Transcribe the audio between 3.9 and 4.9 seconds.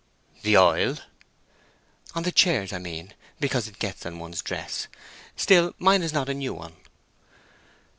on one's dress.